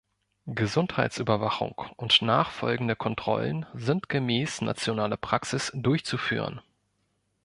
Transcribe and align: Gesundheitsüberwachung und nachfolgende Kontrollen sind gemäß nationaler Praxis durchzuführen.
Gesundheitsüberwachung 0.47 1.75
und 1.95 2.23
nachfolgende 2.23 2.95
Kontrollen 2.95 3.67
sind 3.75 4.09
gemäß 4.09 4.61
nationaler 4.61 5.15
Praxis 5.15 5.71
durchzuführen. 5.75 6.59